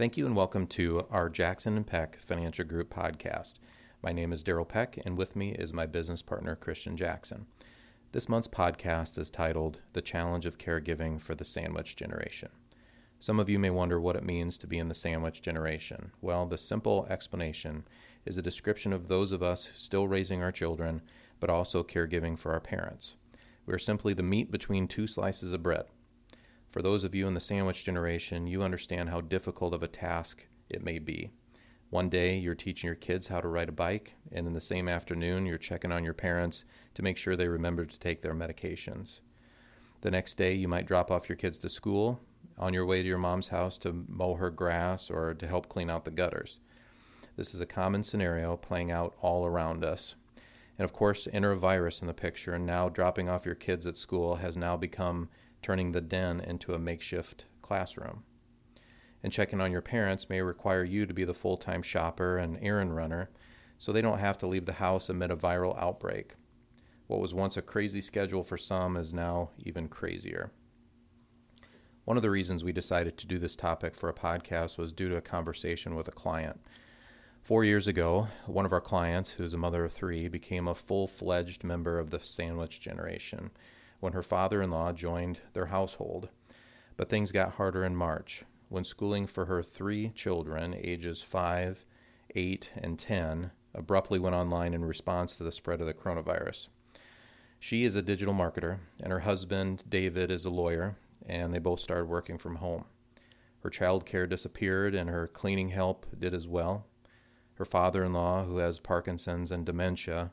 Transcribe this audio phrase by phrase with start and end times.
[0.00, 3.56] Thank you and welcome to our Jackson and Peck Financial Group podcast.
[4.02, 7.44] My name is Daryl Peck, and with me is my business partner, Christian Jackson.
[8.12, 12.48] This month's podcast is titled The Challenge of Caregiving for the Sandwich Generation.
[13.18, 16.12] Some of you may wonder what it means to be in the sandwich generation.
[16.22, 17.84] Well, the simple explanation
[18.24, 21.02] is a description of those of us still raising our children,
[21.40, 23.16] but also caregiving for our parents.
[23.66, 25.84] We are simply the meat between two slices of bread.
[26.70, 30.46] For those of you in the sandwich generation, you understand how difficult of a task
[30.68, 31.32] it may be.
[31.90, 34.88] One day you're teaching your kids how to ride a bike, and in the same
[34.88, 36.64] afternoon you're checking on your parents
[36.94, 39.18] to make sure they remember to take their medications.
[40.02, 42.20] The next day you might drop off your kids to school
[42.56, 45.90] on your way to your mom's house to mow her grass or to help clean
[45.90, 46.60] out the gutters.
[47.34, 50.14] This is a common scenario playing out all around us.
[50.78, 53.88] And of course, enter a virus in the picture, and now dropping off your kids
[53.88, 55.28] at school has now become
[55.62, 58.24] turning the den into a makeshift classroom.
[59.22, 62.58] And checking on your parents may require you to be the full time shopper and
[62.62, 63.30] errand runner
[63.78, 66.34] so they don't have to leave the house amid a viral outbreak.
[67.06, 70.52] What was once a crazy schedule for some is now even crazier.
[72.04, 75.08] One of the reasons we decided to do this topic for a podcast was due
[75.08, 76.60] to a conversation with a client.
[77.42, 81.06] Four years ago, one of our clients, who's a mother of three, became a full
[81.06, 83.50] fledged member of the sandwich generation
[84.00, 86.28] when her father in law joined their household.
[86.96, 91.84] But things got harder in March when schooling for her three children, ages 5,
[92.34, 96.68] 8, and 10, abruptly went online in response to the spread of the coronavirus.
[97.58, 101.80] She is a digital marketer, and her husband, David, is a lawyer, and they both
[101.80, 102.84] started working from home.
[103.62, 106.86] Her child care disappeared, and her cleaning help did as well.
[107.54, 110.30] Her father in law, who has Parkinson's and dementia,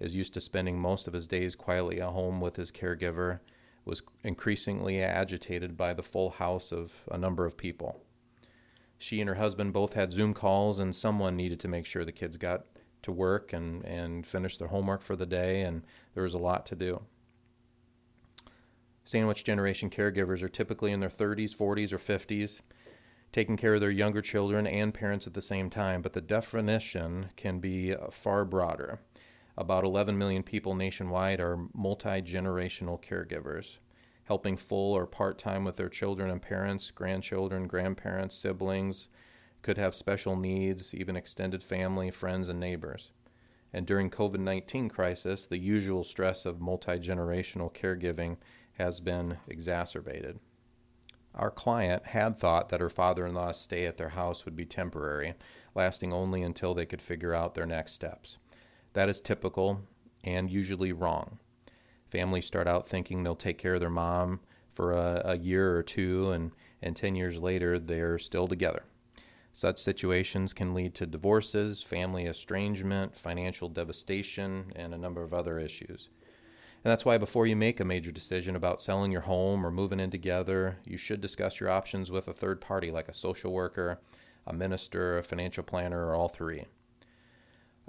[0.00, 3.40] is used to spending most of his days quietly at home with his caregiver,
[3.84, 8.02] was increasingly agitated by the full house of a number of people.
[8.98, 12.12] She and her husband both had Zoom calls, and someone needed to make sure the
[12.12, 12.66] kids got
[13.02, 15.82] to work and, and finish their homework for the day, and
[16.14, 17.02] there was a lot to do.
[19.04, 22.60] Sandwich generation caregivers are typically in their 30s, 40s, or 50s
[23.32, 27.30] taking care of their younger children and parents at the same time, but the definition
[27.36, 29.00] can be far broader.
[29.56, 33.78] About 11 million people nationwide are multi generational caregivers,
[34.24, 39.08] helping full or part time with their children and parents, grandchildren, grandparents, siblings,
[39.62, 43.10] could have special needs, even extended family, friends, and neighbors.
[43.72, 48.38] And during COVID-19 crisis, the usual stress of multi-generational caregiving
[48.78, 50.40] has been exacerbated.
[51.34, 54.64] Our client had thought that her father in law's stay at their house would be
[54.64, 55.34] temporary,
[55.74, 58.38] lasting only until they could figure out their next steps.
[58.92, 59.82] That is typical
[60.24, 61.38] and usually wrong.
[62.08, 64.40] Families start out thinking they'll take care of their mom
[64.72, 66.52] for a, a year or two, and,
[66.82, 68.84] and 10 years later, they're still together.
[69.52, 75.58] Such situations can lead to divorces, family estrangement, financial devastation, and a number of other
[75.58, 76.08] issues.
[76.82, 80.00] And that's why before you make a major decision about selling your home or moving
[80.00, 84.00] in together, you should discuss your options with a third party like a social worker,
[84.46, 86.64] a minister, a financial planner, or all three.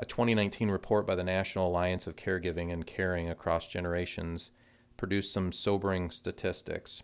[0.02, 4.50] A 2019 report by the National Alliance of Caregiving and Caring Across Generations
[4.98, 7.04] produced some sobering statistics.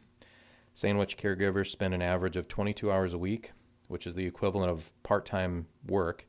[0.73, 3.51] Sandwich caregivers spend an average of 22 hours a week,
[3.87, 6.27] which is the equivalent of part time work,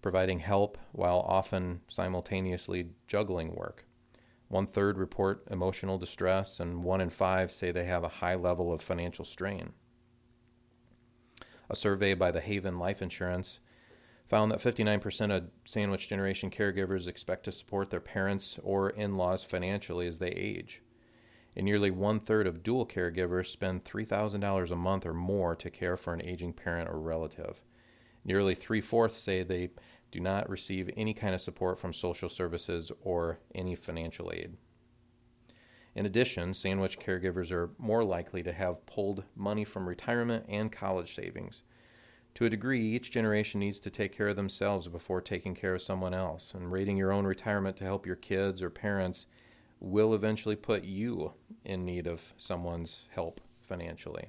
[0.00, 3.84] providing help while often simultaneously juggling work.
[4.48, 8.72] One third report emotional distress, and one in five say they have a high level
[8.72, 9.74] of financial strain.
[11.68, 13.58] A survey by the Haven Life Insurance
[14.28, 19.44] found that 59% of sandwich generation caregivers expect to support their parents or in laws
[19.44, 20.82] financially as they age.
[21.54, 25.96] And nearly one third of dual caregivers spend $3,000 a month or more to care
[25.96, 27.62] for an aging parent or relative.
[28.24, 29.70] Nearly three fourths say they
[30.10, 34.56] do not receive any kind of support from social services or any financial aid.
[35.94, 41.14] In addition, sandwich caregivers are more likely to have pulled money from retirement and college
[41.14, 41.62] savings.
[42.36, 45.80] To a degree, each generation needs to take care of themselves before taking care of
[45.80, 49.26] someone else, and rating your own retirement to help your kids or parents
[49.80, 51.32] will eventually put you
[51.64, 54.28] in need of someone's help financially.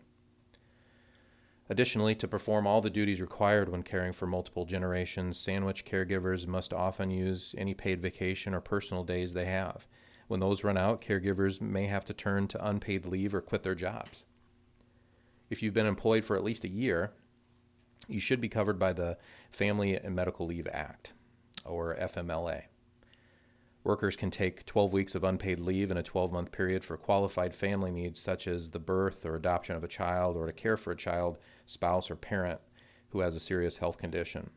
[1.70, 6.72] Additionally, to perform all the duties required when caring for multiple generations, sandwich caregivers must
[6.72, 9.86] often use any paid vacation or personal days they have.
[10.30, 13.76] When those run out, caregivers may have to turn to unpaid leave or quit their
[13.76, 14.24] jobs.
[15.50, 17.12] If you've been employed for at least a year,
[18.08, 19.18] you should be covered by the
[19.52, 21.14] Family and Medical Leave Act,
[21.66, 22.64] or FMLA.
[23.84, 27.56] Workers can take 12 weeks of unpaid leave in a 12 month period for qualified
[27.56, 30.92] family needs such as the birth or adoption of a child or to care for
[30.92, 32.60] a child, spouse, or parent
[33.10, 34.50] who has a serious health condition.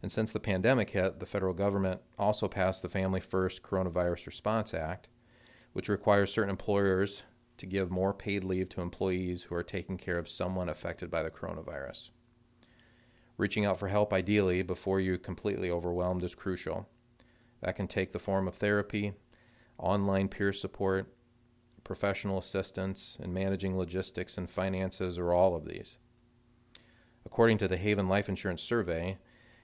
[0.00, 4.74] And since the pandemic hit, the federal government also passed the Family First Coronavirus Response
[4.74, 5.08] Act,
[5.74, 7.24] which requires certain employers
[7.58, 11.22] to give more paid leave to employees who are taking care of someone affected by
[11.22, 12.10] the coronavirus.
[13.42, 16.88] Reaching out for help ideally before you're completely overwhelmed is crucial.
[17.60, 19.14] That can take the form of therapy,
[19.78, 21.12] online peer support,
[21.82, 25.96] professional assistance, and managing logistics and finances, or all of these.
[27.26, 29.18] According to the Haven Life Insurance Survey,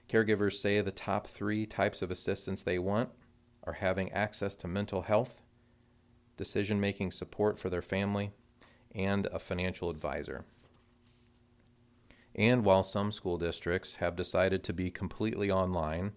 [0.09, 3.11] caregivers say the top three types of assistance they want
[3.63, 5.41] are having access to mental health,
[6.35, 8.31] decision making support for their family,
[8.93, 10.43] and a financial advisor.
[12.39, 16.13] And while some school districts have decided to be completely online,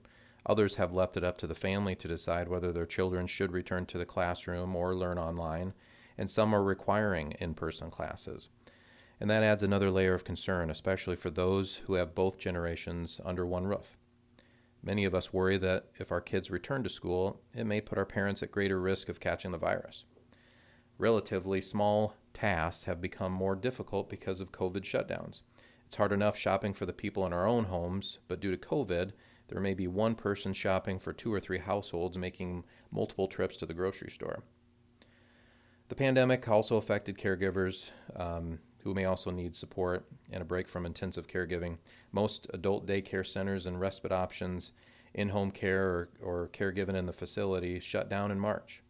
[0.46, 3.86] others have left it up to the family to decide whether their children should return
[3.86, 5.74] to the classroom or learn online,
[6.16, 8.48] and some are requiring in person classes.
[9.18, 13.44] And that adds another layer of concern, especially for those who have both generations under
[13.44, 13.96] one roof.
[14.80, 18.06] Many of us worry that if our kids return to school, it may put our
[18.06, 20.04] parents at greater risk of catching the virus.
[20.98, 25.40] Relatively small tasks have become more difficult because of COVID shutdowns.
[25.92, 29.10] It's hard enough shopping for the people in our own homes, but due to COVID,
[29.48, 33.66] there may be one person shopping for two or three households making multiple trips to
[33.66, 34.42] the grocery store.
[35.90, 40.86] The pandemic also affected caregivers um, who may also need support and a break from
[40.86, 41.76] intensive caregiving.
[42.10, 44.72] Most adult daycare centers and respite options,
[45.12, 48.82] in home care or, or caregiving in the facility shut down in March.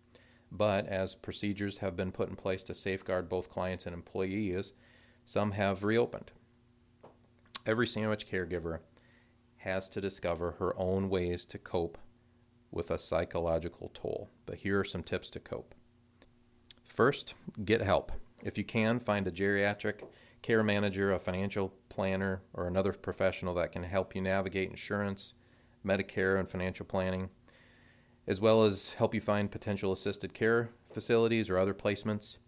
[0.52, 4.72] But as procedures have been put in place to safeguard both clients and employees,
[5.26, 6.30] some have reopened.
[7.64, 8.80] Every sandwich caregiver
[9.58, 11.96] has to discover her own ways to cope
[12.72, 14.30] with a psychological toll.
[14.46, 15.74] But here are some tips to cope.
[16.84, 18.10] First, get help.
[18.42, 20.02] If you can, find a geriatric
[20.42, 25.34] care manager, a financial planner, or another professional that can help you navigate insurance,
[25.86, 27.30] Medicare, and financial planning,
[28.26, 32.38] as well as help you find potential assisted care facilities or other placements.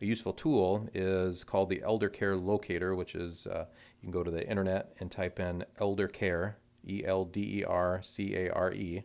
[0.00, 3.66] A useful tool is called the Elder Care Locator, which is uh,
[4.02, 7.64] you can go to the internet and type in Elder Care, E L D E
[7.64, 9.04] R C A R E,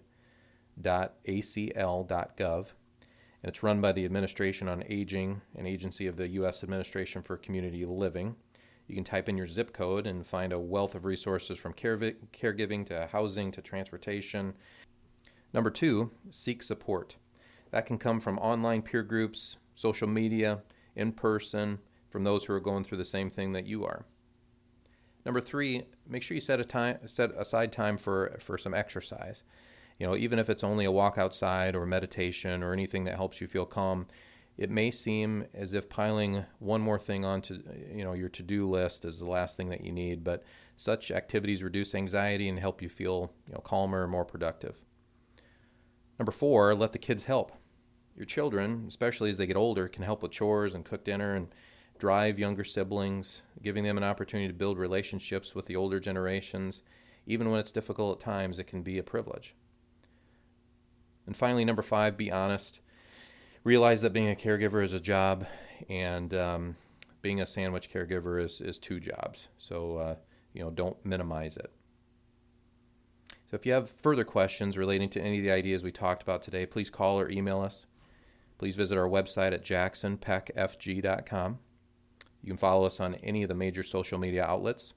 [0.82, 2.70] dot acl dot gov.
[3.44, 6.64] And it's run by the Administration on Aging, an agency of the U.S.
[6.64, 8.36] Administration for Community Living.
[8.88, 11.98] You can type in your zip code and find a wealth of resources from care,
[11.98, 14.56] caregiving to housing to transportation.
[15.54, 17.18] Number two, seek support.
[17.70, 20.64] That can come from online peer groups, social media,
[20.96, 21.78] in person
[22.10, 24.06] from those who are going through the same thing that you are.
[25.28, 29.44] Number three, make sure you set a time set aside time for for some exercise.
[30.00, 33.42] You know, even if it's only a walk outside or meditation or anything that helps
[33.42, 34.08] you feel calm,
[34.58, 37.62] it may seem as if piling one more thing onto
[37.94, 40.46] you know your to-do list is the last thing that you need, but
[40.78, 44.78] such activities reduce anxiety and help you feel you know calmer, and more productive.
[46.18, 47.52] Number four, let the kids help
[48.16, 51.50] your children, especially as they get older, can help with chores and cook dinner and
[51.98, 56.84] drive younger siblings, giving them an opportunity to build relationships with the older generations.
[57.26, 59.56] Even when it's difficult at times, it can be a privilege.
[61.26, 62.80] And finally, number five, be honest.
[63.66, 65.46] Realize that being a caregiver is a job,
[65.90, 66.78] and um,
[67.22, 69.50] being a sandwich caregiver is, is two jobs.
[69.58, 70.16] So, uh,
[70.54, 71.70] you know, don't minimize it.
[73.52, 76.42] So, if you have further questions relating to any of the ideas we talked about
[76.42, 77.86] today, please call or email us.
[78.60, 81.60] Please visit our website at jacksonpeckfg.com.
[82.48, 84.94] You can follow us on any of the major social media outlets,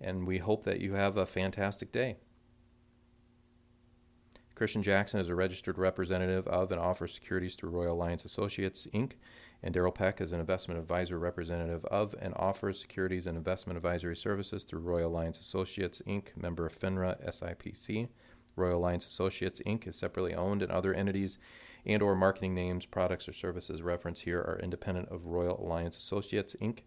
[0.00, 2.16] and we hope that you have a fantastic day.
[4.54, 9.16] Christian Jackson is a registered representative of and offers securities through Royal Alliance Associates, Inc.,
[9.62, 14.16] and Daryl Peck is an investment advisor representative of and offers securities and investment advisory
[14.16, 18.08] services through Royal Alliance Associates, Inc., member of FINRA SIPC.
[18.56, 19.86] Royal Alliance Associates, Inc.
[19.86, 21.38] is separately owned, and other entities
[21.84, 26.54] and or marketing names, products, or services referenced here are independent of Royal Alliance Associates,
[26.60, 26.80] Inc.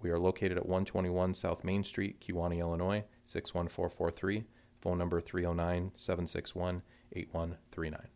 [0.00, 4.44] We are located at 121 South Main Street, Kewanee, Illinois, 61443.
[4.80, 8.15] Phone number 309 761 8139.